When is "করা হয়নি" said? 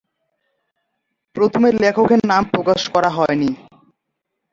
2.93-3.49